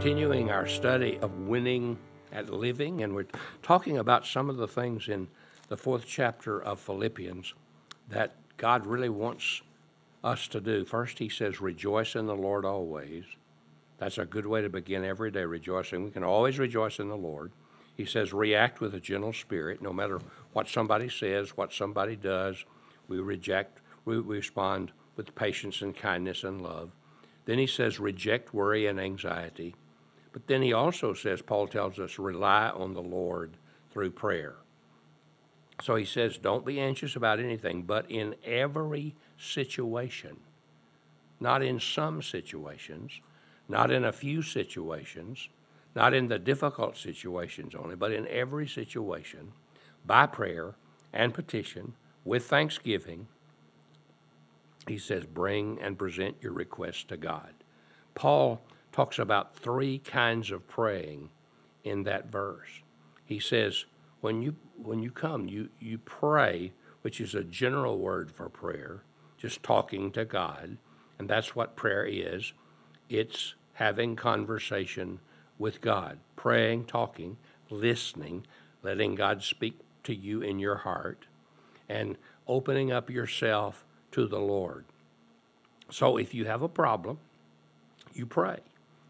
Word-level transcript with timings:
continuing 0.00 0.48
our 0.48 0.64
study 0.64 1.18
of 1.22 1.40
winning 1.40 1.98
at 2.30 2.48
living, 2.48 3.02
and 3.02 3.12
we're 3.12 3.26
talking 3.64 3.98
about 3.98 4.24
some 4.24 4.48
of 4.48 4.56
the 4.56 4.68
things 4.68 5.08
in 5.08 5.26
the 5.66 5.76
fourth 5.76 6.04
chapter 6.06 6.62
of 6.62 6.78
Philippians 6.78 7.52
that 8.08 8.36
God 8.56 8.86
really 8.86 9.08
wants 9.08 9.60
us 10.22 10.46
to 10.48 10.60
do. 10.60 10.84
First, 10.84 11.18
he 11.18 11.28
says, 11.28 11.60
Rejoice 11.60 12.14
in 12.14 12.26
the 12.26 12.36
Lord 12.36 12.64
always. 12.64 13.24
That's 13.98 14.18
a 14.18 14.24
good 14.24 14.46
way 14.46 14.62
to 14.62 14.68
begin 14.68 15.04
every 15.04 15.32
day 15.32 15.44
rejoicing. 15.44 16.04
We 16.04 16.12
can 16.12 16.22
always 16.22 16.60
rejoice 16.60 17.00
in 17.00 17.08
the 17.08 17.16
Lord. 17.16 17.50
He 17.96 18.04
says, 18.04 18.32
React 18.32 18.80
with 18.80 18.94
a 18.94 19.00
gentle 19.00 19.32
spirit, 19.32 19.82
no 19.82 19.92
matter 19.92 20.20
what 20.52 20.68
somebody 20.68 21.08
says, 21.08 21.56
what 21.56 21.72
somebody 21.72 22.14
does. 22.14 22.64
We 23.08 23.18
reject, 23.18 23.80
we 24.04 24.18
respond 24.18 24.92
with 25.16 25.34
patience 25.34 25.82
and 25.82 25.96
kindness 25.96 26.44
and 26.44 26.62
love. 26.62 26.92
Then 27.46 27.58
he 27.58 27.66
says, 27.66 27.98
Reject 27.98 28.54
worry 28.54 28.86
and 28.86 29.00
anxiety. 29.00 29.74
But 30.32 30.46
then 30.46 30.62
he 30.62 30.72
also 30.72 31.14
says, 31.14 31.42
Paul 31.42 31.66
tells 31.66 31.98
us, 31.98 32.18
rely 32.18 32.68
on 32.68 32.94
the 32.94 33.02
Lord 33.02 33.56
through 33.90 34.10
prayer. 34.10 34.56
So 35.82 35.94
he 35.94 36.04
says, 36.04 36.38
don't 36.38 36.66
be 36.66 36.80
anxious 36.80 37.16
about 37.16 37.38
anything, 37.38 37.82
but 37.82 38.10
in 38.10 38.34
every 38.44 39.14
situation, 39.38 40.38
not 41.40 41.62
in 41.62 41.78
some 41.78 42.20
situations, 42.20 43.20
not 43.68 43.90
in 43.90 44.04
a 44.04 44.12
few 44.12 44.42
situations, 44.42 45.48
not 45.94 46.14
in 46.14 46.28
the 46.28 46.38
difficult 46.38 46.96
situations 46.96 47.74
only, 47.74 47.96
but 47.96 48.12
in 48.12 48.26
every 48.28 48.66
situation, 48.66 49.52
by 50.04 50.26
prayer 50.26 50.74
and 51.12 51.32
petition, 51.32 51.94
with 52.24 52.46
thanksgiving, 52.46 53.28
he 54.86 54.98
says, 54.98 55.24
bring 55.24 55.78
and 55.80 55.98
present 55.98 56.36
your 56.40 56.52
requests 56.52 57.04
to 57.04 57.16
God. 57.16 57.52
Paul 58.14 58.60
talks 58.92 59.18
about 59.18 59.56
three 59.56 59.98
kinds 59.98 60.50
of 60.50 60.66
praying 60.68 61.30
in 61.84 62.02
that 62.04 62.30
verse. 62.30 62.68
He 63.24 63.38
says, 63.38 63.84
when 64.20 64.42
you 64.42 64.56
when 64.76 65.02
you 65.02 65.10
come, 65.10 65.48
you 65.48 65.68
you 65.78 65.98
pray, 65.98 66.72
which 67.02 67.20
is 67.20 67.34
a 67.34 67.44
general 67.44 67.98
word 67.98 68.30
for 68.30 68.48
prayer, 68.48 69.02
just 69.36 69.62
talking 69.62 70.10
to 70.12 70.24
God, 70.24 70.78
and 71.18 71.28
that's 71.28 71.54
what 71.54 71.76
prayer 71.76 72.04
is. 72.04 72.52
It's 73.08 73.54
having 73.74 74.16
conversation 74.16 75.20
with 75.58 75.80
God, 75.80 76.18
praying, 76.36 76.86
talking, 76.86 77.36
listening, 77.70 78.46
letting 78.82 79.14
God 79.14 79.42
speak 79.42 79.78
to 80.04 80.14
you 80.14 80.40
in 80.40 80.58
your 80.58 80.76
heart, 80.76 81.26
and 81.88 82.16
opening 82.46 82.90
up 82.90 83.10
yourself 83.10 83.84
to 84.12 84.26
the 84.26 84.40
Lord. 84.40 84.84
So 85.90 86.16
if 86.16 86.34
you 86.34 86.44
have 86.46 86.62
a 86.62 86.68
problem, 86.68 87.18
you 88.14 88.26
pray. 88.26 88.58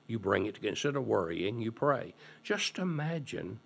You 0.08 0.18
bring 0.18 0.46
it 0.46 0.58
instead 0.62 0.96
of 0.96 1.06
worrying, 1.06 1.60
you 1.60 1.70
pray. 1.70 2.14
Just 2.42 2.78
imagine 2.78 3.60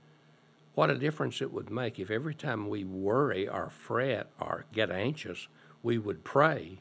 what 0.75 0.91
a 0.91 0.99
difference 0.99 1.41
it 1.41 1.53
would 1.53 1.71
make 1.71 1.99
if 1.99 2.11
every 2.11 2.35
time 2.35 2.69
we 2.69 2.83
worry 2.83 3.49
or 3.49 3.71
fret 3.71 4.27
or 4.41 4.65
get 4.73 4.91
anxious, 4.91 5.47
we 5.85 5.99
would 5.99 6.25
pray. 6.25 6.81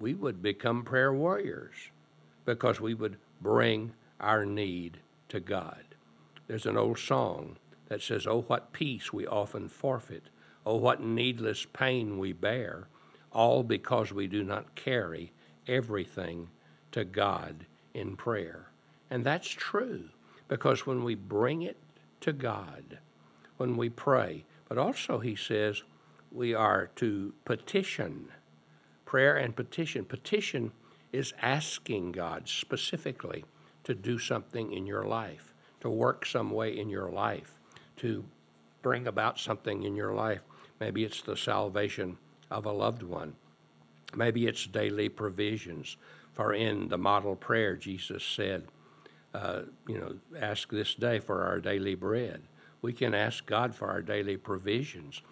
We 0.00 0.14
would 0.14 0.42
become 0.42 0.84
prayer 0.84 1.12
warriors 1.12 1.74
because 2.46 2.80
we 2.80 2.94
would 2.94 3.18
bring 3.42 3.92
our 4.20 4.46
need 4.46 4.98
to 5.28 5.38
God. 5.38 5.84
There's 6.46 6.66
an 6.66 6.78
old 6.78 6.98
song 6.98 7.58
that 7.88 8.00
says, 8.00 8.26
Oh, 8.26 8.42
what 8.42 8.72
peace 8.72 9.12
we 9.12 9.26
often 9.26 9.68
forfeit. 9.68 10.24
Oh, 10.64 10.76
what 10.76 11.02
needless 11.02 11.66
pain 11.72 12.18
we 12.18 12.32
bear, 12.32 12.88
all 13.32 13.62
because 13.62 14.12
we 14.12 14.26
do 14.26 14.42
not 14.42 14.74
carry 14.74 15.32
everything 15.66 16.48
to 16.92 17.04
God 17.04 17.66
in 17.92 18.16
prayer. 18.16 18.68
And 19.10 19.24
that's 19.24 19.48
true 19.48 20.08
because 20.48 20.86
when 20.86 21.04
we 21.04 21.14
bring 21.14 21.62
it 21.62 21.76
to 22.20 22.32
God, 22.32 22.98
when 23.56 23.76
we 23.76 23.88
pray, 23.88 24.44
but 24.68 24.78
also 24.78 25.18
he 25.18 25.34
says 25.34 25.82
we 26.30 26.54
are 26.54 26.90
to 26.96 27.32
petition. 27.44 28.28
Prayer 29.04 29.36
and 29.36 29.56
petition. 29.56 30.04
Petition 30.04 30.72
is 31.12 31.32
asking 31.40 32.12
God 32.12 32.48
specifically 32.48 33.44
to 33.84 33.94
do 33.94 34.18
something 34.18 34.72
in 34.72 34.86
your 34.86 35.04
life, 35.04 35.54
to 35.80 35.88
work 35.88 36.26
some 36.26 36.50
way 36.50 36.76
in 36.76 36.90
your 36.90 37.10
life, 37.10 37.54
to 37.96 38.24
bring 38.82 39.06
about 39.06 39.38
something 39.38 39.84
in 39.84 39.96
your 39.96 40.12
life. 40.12 40.40
Maybe 40.80 41.04
it's 41.04 41.22
the 41.22 41.36
salvation 41.36 42.18
of 42.50 42.66
a 42.66 42.72
loved 42.72 43.02
one. 43.02 43.34
Maybe 44.14 44.46
it's 44.46 44.66
daily 44.66 45.08
provisions. 45.08 45.96
For 46.32 46.52
in 46.52 46.88
the 46.88 46.98
model 46.98 47.34
prayer, 47.34 47.76
Jesus 47.76 48.22
said, 48.22 48.68
uh, 49.34 49.62
you 49.86 49.98
know, 49.98 50.14
ask 50.38 50.70
this 50.70 50.94
day 50.94 51.18
for 51.18 51.44
our 51.44 51.60
daily 51.60 51.94
bread. 51.94 52.42
We 52.80 52.92
can 52.92 53.14
ask 53.14 53.44
God 53.46 53.74
for 53.74 53.88
our 53.88 54.02
daily 54.02 54.36
provisions, 54.36 55.22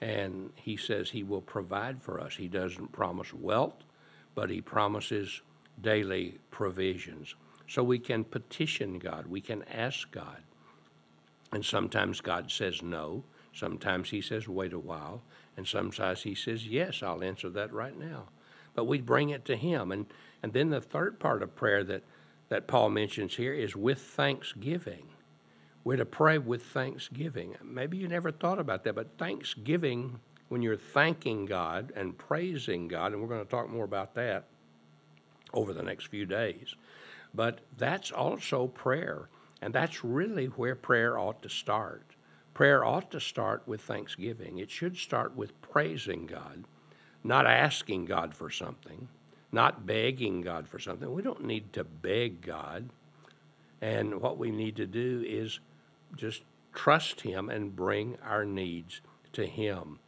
and 0.00 0.50
He 0.56 0.76
says 0.76 1.10
He 1.10 1.22
will 1.22 1.40
provide 1.40 2.02
for 2.02 2.20
us. 2.20 2.34
He 2.34 2.48
doesn't 2.48 2.92
promise 2.92 3.32
wealth, 3.32 3.84
but 4.34 4.50
He 4.50 4.60
promises 4.60 5.40
daily 5.80 6.38
provisions. 6.50 7.34
So 7.68 7.82
we 7.82 7.98
can 7.98 8.24
petition 8.24 8.98
God, 8.98 9.26
we 9.26 9.40
can 9.40 9.62
ask 9.64 10.10
God. 10.10 10.42
And 11.52 11.64
sometimes 11.64 12.20
God 12.20 12.50
says 12.50 12.82
no, 12.82 13.24
sometimes 13.54 14.10
He 14.10 14.20
says 14.20 14.48
wait 14.48 14.72
a 14.72 14.78
while, 14.78 15.22
and 15.56 15.66
sometimes 15.66 16.22
He 16.22 16.34
says 16.34 16.66
yes, 16.66 17.02
I'll 17.02 17.22
answer 17.22 17.48
that 17.50 17.72
right 17.72 17.98
now. 17.98 18.24
But 18.74 18.84
we 18.84 19.00
bring 19.00 19.30
it 19.30 19.44
to 19.46 19.56
Him. 19.56 19.90
And, 19.90 20.06
and 20.42 20.52
then 20.52 20.70
the 20.70 20.80
third 20.80 21.18
part 21.18 21.42
of 21.42 21.56
prayer 21.56 21.82
that 21.84 22.02
that 22.48 22.66
Paul 22.66 22.90
mentions 22.90 23.34
here 23.36 23.52
is 23.52 23.74
with 23.74 24.00
thanksgiving. 24.00 25.08
We're 25.84 25.96
to 25.96 26.04
pray 26.04 26.38
with 26.38 26.62
thanksgiving. 26.64 27.56
Maybe 27.62 27.96
you 27.96 28.08
never 28.08 28.32
thought 28.32 28.58
about 28.58 28.84
that, 28.84 28.94
but 28.94 29.18
thanksgiving, 29.18 30.20
when 30.48 30.62
you're 30.62 30.76
thanking 30.76 31.46
God 31.46 31.92
and 31.94 32.16
praising 32.16 32.88
God, 32.88 33.12
and 33.12 33.20
we're 33.20 33.28
going 33.28 33.44
to 33.44 33.50
talk 33.50 33.68
more 33.68 33.84
about 33.84 34.14
that 34.14 34.44
over 35.52 35.72
the 35.72 35.82
next 35.82 36.06
few 36.06 36.26
days, 36.26 36.74
but 37.34 37.60
that's 37.76 38.10
also 38.10 38.66
prayer. 38.68 39.28
And 39.62 39.72
that's 39.72 40.04
really 40.04 40.46
where 40.46 40.74
prayer 40.74 41.18
ought 41.18 41.42
to 41.42 41.48
start. 41.48 42.02
Prayer 42.52 42.84
ought 42.84 43.10
to 43.10 43.20
start 43.20 43.62
with 43.66 43.80
thanksgiving. 43.80 44.58
It 44.58 44.70
should 44.70 44.96
start 44.96 45.34
with 45.34 45.60
praising 45.62 46.26
God, 46.26 46.64
not 47.24 47.46
asking 47.46 48.04
God 48.04 48.34
for 48.34 48.50
something 48.50 49.08
not 49.52 49.86
begging 49.86 50.40
God 50.40 50.68
for 50.68 50.78
something. 50.78 51.12
We 51.12 51.22
don't 51.22 51.44
need 51.44 51.72
to 51.74 51.84
beg 51.84 52.42
God. 52.42 52.90
And 53.80 54.20
what 54.20 54.38
we 54.38 54.50
need 54.50 54.76
to 54.76 54.86
do 54.86 55.24
is 55.26 55.60
just 56.16 56.42
trust 56.74 57.22
Him 57.22 57.48
and 57.48 57.74
bring 57.74 58.18
our 58.24 58.44
needs 58.44 59.00
to 59.32 59.46
Him 59.46 59.98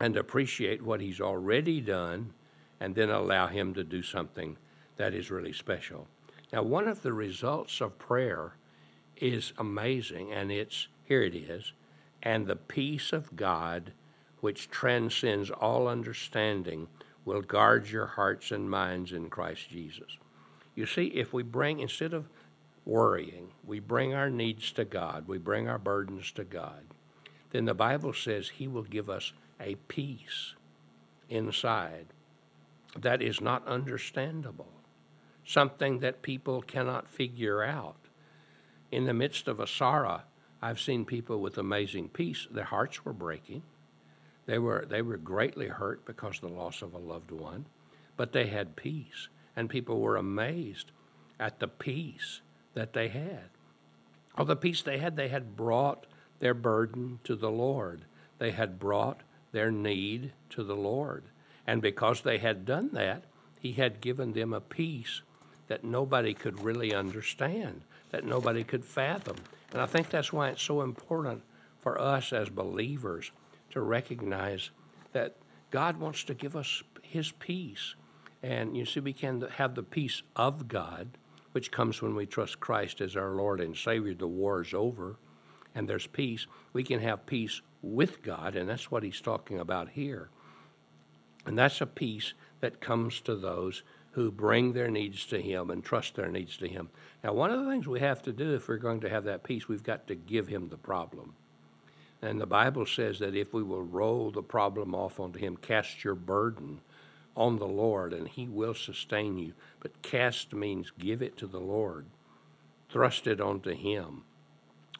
and 0.00 0.16
appreciate 0.16 0.82
what 0.82 1.00
He's 1.00 1.20
already 1.20 1.80
done 1.80 2.32
and 2.80 2.94
then 2.94 3.10
allow 3.10 3.46
Him 3.46 3.74
to 3.74 3.84
do 3.84 4.02
something 4.02 4.56
that 4.96 5.14
is 5.14 5.30
really 5.30 5.52
special. 5.52 6.08
Now, 6.52 6.62
one 6.62 6.86
of 6.86 7.02
the 7.02 7.12
results 7.12 7.80
of 7.80 7.98
prayer 7.98 8.56
is 9.16 9.52
amazing, 9.58 10.32
and 10.32 10.52
it's 10.52 10.88
here 11.04 11.22
it 11.22 11.34
is, 11.34 11.72
and 12.22 12.46
the 12.46 12.56
peace 12.56 13.12
of 13.12 13.36
God, 13.36 13.92
which 14.40 14.70
transcends 14.70 15.50
all 15.50 15.88
understanding, 15.88 16.88
will 17.24 17.42
guard 17.42 17.88
your 17.88 18.06
hearts 18.06 18.50
and 18.50 18.68
minds 18.68 19.12
in 19.12 19.30
Christ 19.30 19.70
Jesus. 19.70 20.18
You 20.74 20.86
see, 20.86 21.06
if 21.06 21.32
we 21.32 21.42
bring, 21.42 21.80
instead 21.80 22.12
of 22.12 22.28
worrying, 22.84 23.48
we 23.64 23.80
bring 23.80 24.14
our 24.14 24.28
needs 24.28 24.72
to 24.72 24.84
God, 24.84 25.26
we 25.26 25.38
bring 25.38 25.68
our 25.68 25.78
burdens 25.78 26.32
to 26.32 26.44
God, 26.44 26.82
then 27.50 27.64
the 27.64 27.74
Bible 27.74 28.12
says 28.12 28.48
He 28.48 28.68
will 28.68 28.82
give 28.82 29.08
us 29.08 29.32
a 29.60 29.76
peace 29.88 30.54
inside 31.30 32.06
that 32.98 33.22
is 33.22 33.40
not 33.40 33.66
understandable, 33.66 34.72
something 35.44 36.00
that 36.00 36.22
people 36.22 36.62
cannot 36.62 37.08
figure 37.08 37.62
out. 37.62 37.96
In 38.90 39.06
the 39.06 39.14
midst 39.14 39.48
of 39.48 39.58
a 39.58 39.66
sorrow, 39.66 40.22
I've 40.60 40.80
seen 40.80 41.04
people 41.04 41.40
with 41.40 41.58
amazing 41.58 42.10
peace, 42.10 42.46
their 42.50 42.64
hearts 42.64 43.04
were 43.04 43.12
breaking 43.12 43.62
they 44.46 44.58
were, 44.58 44.84
they 44.88 45.02
were 45.02 45.16
greatly 45.16 45.68
hurt 45.68 46.04
because 46.04 46.36
of 46.36 46.50
the 46.50 46.56
loss 46.56 46.82
of 46.82 46.94
a 46.94 46.98
loved 46.98 47.30
one, 47.30 47.66
but 48.16 48.32
they 48.32 48.46
had 48.46 48.76
peace, 48.76 49.28
and 49.56 49.70
people 49.70 50.00
were 50.00 50.16
amazed 50.16 50.90
at 51.40 51.58
the 51.60 51.68
peace 51.68 52.40
that 52.74 52.92
they 52.92 53.08
had. 53.08 53.48
All 54.36 54.44
the 54.44 54.56
peace 54.56 54.82
they 54.82 54.98
had, 54.98 55.16
they 55.16 55.28
had 55.28 55.56
brought 55.56 56.06
their 56.40 56.54
burden 56.54 57.20
to 57.24 57.36
the 57.36 57.50
Lord. 57.50 58.04
They 58.38 58.50
had 58.50 58.78
brought 58.78 59.20
their 59.52 59.70
need 59.70 60.32
to 60.50 60.64
the 60.64 60.76
Lord. 60.76 61.24
And 61.66 61.80
because 61.80 62.20
they 62.20 62.38
had 62.38 62.66
done 62.66 62.90
that, 62.92 63.24
He 63.60 63.72
had 63.72 64.00
given 64.00 64.32
them 64.32 64.52
a 64.52 64.60
peace 64.60 65.22
that 65.68 65.84
nobody 65.84 66.34
could 66.34 66.62
really 66.62 66.94
understand, 66.94 67.80
that 68.10 68.24
nobody 68.24 68.64
could 68.64 68.84
fathom. 68.84 69.36
And 69.72 69.80
I 69.80 69.86
think 69.86 70.10
that's 70.10 70.32
why 70.32 70.50
it's 70.50 70.62
so 70.62 70.82
important 70.82 71.42
for 71.80 71.98
us 72.00 72.32
as 72.32 72.48
believers 72.48 73.30
to 73.74 73.82
recognize 73.82 74.70
that 75.12 75.36
God 75.70 75.98
wants 75.98 76.24
to 76.24 76.34
give 76.34 76.56
us 76.56 76.82
His 77.02 77.30
peace. 77.32 77.94
And 78.42 78.76
you 78.76 78.84
see, 78.84 79.00
we 79.00 79.12
can 79.12 79.42
have 79.42 79.74
the 79.74 79.82
peace 79.82 80.22
of 80.34 80.66
God, 80.66 81.18
which 81.52 81.70
comes 81.70 82.02
when 82.02 82.14
we 82.14 82.26
trust 82.26 82.60
Christ 82.60 83.00
as 83.00 83.16
our 83.16 83.30
Lord 83.30 83.60
and 83.60 83.76
Savior. 83.76 84.14
The 84.14 84.26
war 84.26 84.62
is 84.62 84.74
over 84.74 85.16
and 85.74 85.88
there's 85.88 86.06
peace. 86.06 86.46
We 86.72 86.84
can 86.84 87.00
have 87.00 87.26
peace 87.26 87.60
with 87.82 88.22
God, 88.22 88.56
and 88.56 88.68
that's 88.68 88.90
what 88.90 89.02
he's 89.02 89.20
talking 89.20 89.58
about 89.58 89.90
here. 89.90 90.30
And 91.46 91.58
that's 91.58 91.80
a 91.80 91.86
peace 91.86 92.32
that 92.60 92.80
comes 92.80 93.20
to 93.22 93.34
those 93.36 93.82
who 94.12 94.30
bring 94.30 94.72
their 94.72 94.88
needs 94.88 95.26
to 95.26 95.42
Him 95.42 95.70
and 95.70 95.84
trust 95.84 96.14
their 96.14 96.28
needs 96.28 96.56
to 96.58 96.68
Him. 96.68 96.88
Now, 97.22 97.32
one 97.32 97.50
of 97.50 97.62
the 97.62 97.70
things 97.70 97.86
we 97.86 98.00
have 98.00 98.22
to 98.22 98.32
do 98.32 98.54
if 98.54 98.68
we're 98.68 98.76
going 98.76 99.00
to 99.00 99.08
have 99.08 99.24
that 99.24 99.42
peace, 99.42 99.68
we've 99.68 99.82
got 99.82 100.06
to 100.06 100.14
give 100.14 100.46
Him 100.46 100.68
the 100.68 100.76
problem. 100.76 101.34
And 102.24 102.40
the 102.40 102.46
Bible 102.46 102.86
says 102.86 103.18
that 103.18 103.34
if 103.34 103.52
we 103.52 103.62
will 103.62 103.82
roll 103.82 104.30
the 104.30 104.42
problem 104.42 104.94
off 104.94 105.20
onto 105.20 105.38
Him, 105.38 105.58
cast 105.58 106.04
your 106.04 106.14
burden 106.14 106.80
on 107.36 107.58
the 107.58 107.68
Lord, 107.68 108.14
and 108.14 108.26
He 108.26 108.48
will 108.48 108.72
sustain 108.72 109.36
you. 109.36 109.52
But 109.80 110.00
cast 110.00 110.54
means 110.54 110.90
give 110.98 111.20
it 111.20 111.36
to 111.36 111.46
the 111.46 111.60
Lord, 111.60 112.06
thrust 112.88 113.26
it 113.26 113.42
onto 113.42 113.74
Him. 113.74 114.22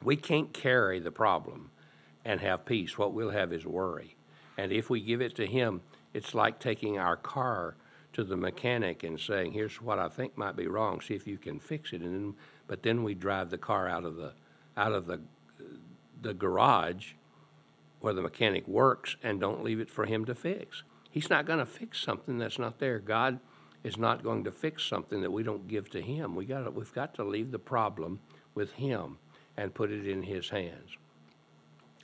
We 0.03 0.17
can't 0.17 0.53
carry 0.53 1.01
the 1.01 1.11
problem 1.11 1.71
and 2.27 2.43
have 2.43 2.67
peace. 2.67 2.99
What 2.99 3.15
we'll 3.15 3.31
have 3.31 3.55
is 3.55 3.65
worry. 3.65 4.17
And 4.59 4.71
if 4.71 4.91
we 4.91 5.01
give 5.01 5.23
it 5.23 5.35
to 5.37 5.47
Him, 5.47 5.81
it's 6.13 6.35
like 6.35 6.59
taking 6.59 6.99
our 6.99 7.17
car 7.17 7.77
to 8.13 8.23
the 8.23 8.37
mechanic 8.37 9.03
and 9.03 9.19
saying, 9.19 9.53
"Here's 9.53 9.81
what 9.81 9.99
I 9.99 10.09
think 10.09 10.37
might 10.37 10.57
be 10.57 10.69
wrong. 10.69 11.01
See 11.01 11.15
if 11.15 11.27
you 11.27 11.39
can 11.39 11.59
fix 11.59 11.95
it." 11.95 12.03
And 12.03 12.15
then, 12.15 12.35
but 12.67 12.83
then 12.83 13.03
we 13.03 13.15
drive 13.15 13.49
the 13.49 13.59
car 13.59 13.89
out 13.89 14.05
of 14.05 14.17
the 14.17 14.35
out 14.77 14.93
of 14.93 15.07
the 15.07 15.21
the 16.25 16.35
garage 16.35 17.13
where 18.01 18.13
the 18.13 18.23
mechanic 18.23 18.67
works 18.67 19.17
and 19.23 19.41
don't 19.41 19.63
leave 19.63 19.79
it 19.79 19.89
for 19.89 20.07
him 20.07 20.25
to 20.25 20.35
fix. 20.35 20.83
He's 21.11 21.31
not 21.31 21.47
going 21.47 21.61
to 21.61 21.67
fix 21.67 22.03
something 22.03 22.39
that's 22.39 22.59
not 22.59 22.81
there. 22.81 22.99
God 22.99 23.39
is 23.85 23.97
not 23.97 24.25
going 24.25 24.43
to 24.45 24.51
fix 24.51 24.83
something 24.83 25.21
that 25.21 25.31
we 25.31 25.45
don't 25.45 25.69
give 25.69 25.89
to 25.91 26.03
him. 26.03 26.35
We 26.35 26.47
got 26.47 26.75
we've 26.75 26.93
got 26.93 27.15
to 27.15 27.25
leave 27.25 27.53
the 27.53 27.59
problem 27.59 28.19
with 28.55 28.73
him 28.73 29.19
and 29.57 29.75
put 29.75 29.93
it 29.93 30.09
in 30.09 30.25
his 30.25 30.49
hands. 30.49 30.97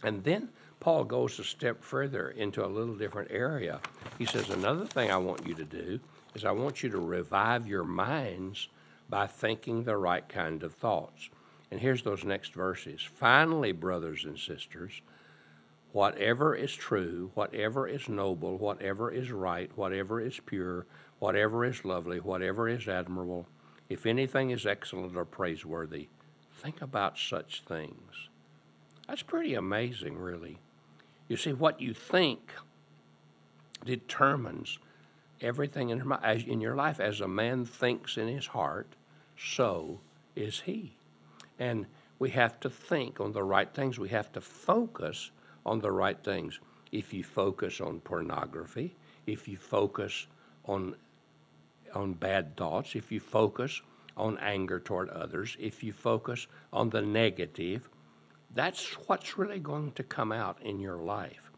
And 0.03 0.23
then 0.23 0.51
Paul 0.79 1.05
goes 1.05 1.39
a 1.39 1.45
step 1.45 1.83
further 1.83 2.31
into 2.31 2.65
a 2.65 2.69
little 2.69 2.95
different 2.95 3.31
area. 3.31 3.81
He 4.19 4.27
says, 4.27 4.49
Another 4.49 4.87
thing 4.87 5.11
I 5.11 5.17
want 5.17 5.47
you 5.47 5.55
to 5.55 5.65
do 5.65 6.01
is 6.35 6.45
I 6.45 6.53
want 6.53 6.83
you 6.83 6.91
to 6.91 6.99
revive 6.99 7.67
your 7.67 7.85
minds 7.85 8.69
by 9.09 9.27
thinking 9.27 9.85
the 9.85 9.97
right 9.97 10.27
kind 10.29 10.63
of 10.63 10.75
thoughts. 10.75 11.29
And 11.71 11.81
here's 11.81 12.03
those 12.03 12.25
next 12.25 12.55
verses. 12.55 13.01
Finally, 13.03 13.73
brothers 13.73 14.25
and 14.25 14.39
sisters, 14.39 15.03
whatever 15.93 16.55
is 16.55 16.75
true, 16.75 17.31
whatever 17.35 17.87
is 17.87 18.09
noble, 18.09 18.59
whatever 18.59 19.11
is 19.11 19.31
right, 19.31 19.71
whatever 19.77 20.21
is 20.21 20.41
pure, 20.45 20.87
whatever 21.19 21.65
is 21.65 21.85
lovely, 21.85 22.19
whatever 22.19 22.69
is 22.69 22.89
admirable, 22.89 23.47
if 23.89 24.07
anything 24.07 24.51
is 24.51 24.67
excellent 24.67 25.17
or 25.17 25.25
praiseworthy, 25.25 26.09
think 26.55 26.81
about 26.83 27.19
such 27.19 27.63
things. 27.67 28.29
That's 29.09 29.23
pretty 29.23 29.55
amazing, 29.55 30.19
really. 30.19 30.59
You 31.29 31.37
see, 31.37 31.53
what 31.53 31.81
you 31.81 31.95
think 31.95 32.53
determines 33.85 34.79
everything 35.41 35.91
in, 35.91 36.61
your 36.61 36.77
life. 36.77 37.01
As 37.01 37.21
a 37.21 37.29
man 37.29 37.65
thinks 37.65 38.17
in 38.17 38.29
his 38.29 38.47
heart, 38.47 38.89
so 39.37 40.01
is 40.37 40.61
he. 40.61 40.97
And 41.61 41.87
we 42.19 42.31
have 42.31 42.59
to 42.61 42.71
think 42.71 43.21
on 43.21 43.33
the 43.33 43.45
right 43.45 43.73
things. 43.73 43.99
We 43.99 44.09
have 44.09 44.33
to 44.33 44.41
focus 44.41 45.31
on 45.65 45.79
the 45.79 45.93
right 45.93 46.19
things. 46.25 46.59
If 46.91 47.15
you 47.15 47.23
focus 47.23 47.81
on 47.81 48.01
pornography, 48.01 48.97
if 49.27 49.47
you 49.47 49.57
focus 49.57 50.27
on 50.65 50.97
on 51.95 52.13
bad 52.15 52.57
thoughts, 52.57 52.95
if 52.95 53.11
you 53.11 53.21
focus 53.21 53.83
on 54.17 54.39
anger 54.39 54.79
toward 54.81 55.09
others, 55.11 55.57
if 55.59 55.83
you 55.83 55.93
focus 55.93 56.47
on 56.73 56.91
the 56.91 57.03
negative, 57.03 57.89
that's 58.55 58.93
what's 59.07 59.39
really 59.39 59.59
going 59.59 59.93
to 59.93 60.03
come 60.03 60.33
out 60.33 60.61
in 60.63 60.79
your 60.79 60.99
life. 60.99 61.51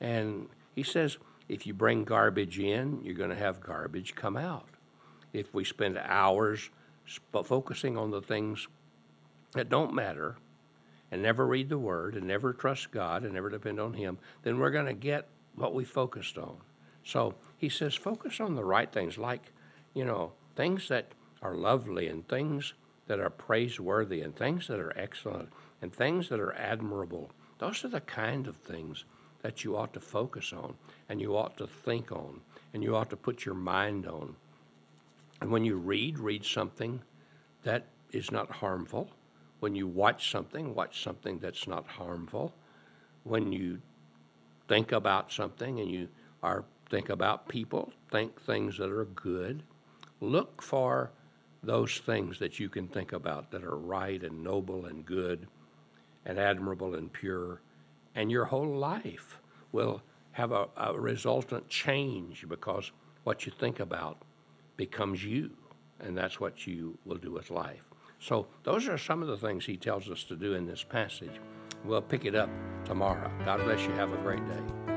And 0.00 0.48
he 0.74 0.82
says, 0.82 1.18
if 1.48 1.66
you 1.66 1.74
bring 1.74 2.04
garbage 2.04 2.58
in, 2.58 3.00
you're 3.02 3.14
going 3.14 3.30
to 3.30 3.36
have 3.36 3.60
garbage 3.60 4.14
come 4.14 4.36
out. 4.36 4.68
If 5.32 5.52
we 5.54 5.64
spend 5.64 5.98
hours 5.98 6.70
focusing 7.44 7.96
on 7.96 8.10
the 8.10 8.22
things 8.22 8.66
that 9.52 9.68
don't 9.68 9.94
matter 9.94 10.36
and 11.10 11.22
never 11.22 11.46
read 11.46 11.68
the 11.68 11.78
Word 11.78 12.14
and 12.14 12.26
never 12.26 12.52
trust 12.52 12.90
God 12.90 13.24
and 13.24 13.34
never 13.34 13.50
depend 13.50 13.80
on 13.80 13.94
Him, 13.94 14.18
then 14.42 14.58
we're 14.58 14.70
going 14.70 14.86
to 14.86 14.92
get 14.92 15.28
what 15.54 15.74
we 15.74 15.84
focused 15.84 16.38
on. 16.38 16.56
So 17.04 17.34
he 17.56 17.68
says, 17.68 17.94
focus 17.94 18.40
on 18.40 18.54
the 18.54 18.64
right 18.64 18.90
things, 18.90 19.16
like, 19.16 19.52
you 19.94 20.04
know, 20.04 20.32
things 20.56 20.88
that 20.88 21.12
are 21.40 21.54
lovely 21.54 22.08
and 22.08 22.26
things 22.28 22.74
that 23.06 23.20
are 23.20 23.30
praiseworthy 23.30 24.20
and 24.20 24.34
things 24.34 24.66
that 24.66 24.80
are 24.80 24.92
excellent 24.98 25.50
and 25.80 25.92
things 25.92 26.28
that 26.28 26.40
are 26.40 26.54
admirable. 26.54 27.30
Those 27.58 27.84
are 27.84 27.88
the 27.88 28.00
kind 28.00 28.46
of 28.46 28.56
things 28.56 29.04
that 29.42 29.62
you 29.62 29.76
ought 29.76 29.92
to 29.94 30.00
focus 30.00 30.52
on 30.52 30.74
and 31.08 31.20
you 31.20 31.36
ought 31.36 31.56
to 31.58 31.66
think 31.66 32.10
on 32.10 32.40
and 32.74 32.82
you 32.82 32.96
ought 32.96 33.10
to 33.10 33.16
put 33.16 33.44
your 33.44 33.54
mind 33.54 34.06
on. 34.06 34.34
And 35.40 35.50
when 35.50 35.64
you 35.64 35.76
read, 35.76 36.18
read 36.18 36.44
something 36.44 37.00
that 37.62 37.86
is 38.10 38.30
not 38.30 38.50
harmful. 38.50 39.08
When 39.60 39.74
you 39.74 39.86
watch 39.86 40.30
something, 40.30 40.74
watch 40.74 41.02
something 41.02 41.38
that's 41.38 41.66
not 41.66 41.86
harmful. 41.86 42.54
When 43.24 43.52
you 43.52 43.80
think 44.68 44.92
about 44.92 45.32
something 45.32 45.80
and 45.80 45.90
you 45.90 46.08
are 46.42 46.64
think 46.88 47.08
about 47.08 47.48
people, 47.48 47.92
think 48.10 48.40
things 48.42 48.78
that 48.78 48.90
are 48.90 49.06
good. 49.06 49.62
Look 50.20 50.62
for 50.62 51.10
those 51.62 51.98
things 51.98 52.38
that 52.38 52.60
you 52.60 52.68
can 52.68 52.86
think 52.86 53.12
about 53.12 53.50
that 53.50 53.64
are 53.64 53.76
right 53.76 54.22
and 54.22 54.44
noble 54.44 54.86
and 54.86 55.04
good 55.04 55.48
and 56.24 56.38
admirable 56.38 56.94
and 56.94 57.12
pure, 57.12 57.60
and 58.14 58.30
your 58.30 58.44
whole 58.44 58.76
life 58.76 59.38
will 59.72 60.02
have 60.32 60.52
a, 60.52 60.68
a 60.76 60.98
resultant 60.98 61.68
change 61.68 62.46
because 62.48 62.90
what 63.24 63.46
you 63.46 63.52
think 63.58 63.80
about 63.80 64.18
becomes 64.76 65.24
you, 65.24 65.50
and 66.00 66.16
that's 66.16 66.38
what 66.40 66.66
you 66.66 66.98
will 67.04 67.16
do 67.16 67.32
with 67.32 67.50
life. 67.50 67.82
So, 68.18 68.46
those 68.62 68.88
are 68.88 68.98
some 68.98 69.22
of 69.22 69.28
the 69.28 69.36
things 69.36 69.66
he 69.66 69.76
tells 69.76 70.08
us 70.10 70.24
to 70.24 70.36
do 70.36 70.54
in 70.54 70.66
this 70.66 70.82
passage. 70.82 71.40
We'll 71.84 72.02
pick 72.02 72.24
it 72.24 72.34
up 72.34 72.50
tomorrow. 72.84 73.30
God 73.44 73.62
bless 73.64 73.82
you. 73.82 73.92
Have 73.92 74.12
a 74.12 74.16
great 74.16 74.46
day. 74.48 74.95